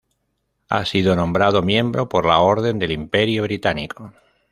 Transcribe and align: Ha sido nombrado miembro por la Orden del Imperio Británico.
Ha 0.69 0.83
sido 0.85 1.15
nombrado 1.15 1.61
miembro 1.61 2.09
por 2.09 2.25
la 2.25 2.39
Orden 2.39 2.79
del 2.79 2.91
Imperio 2.91 3.43
Británico. 3.43 4.13